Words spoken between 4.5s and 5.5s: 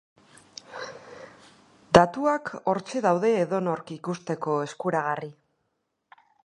eskuragarri.